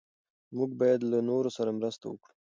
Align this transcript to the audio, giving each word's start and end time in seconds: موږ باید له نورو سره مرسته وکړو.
موږ 0.57 0.69
باید 0.79 1.01
له 1.11 1.19
نورو 1.29 1.49
سره 1.57 1.75
مرسته 1.79 2.05
وکړو. 2.07 2.33